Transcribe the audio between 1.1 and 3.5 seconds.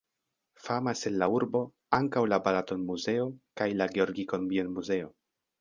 la urbo ankaŭ la Balaton-muzeo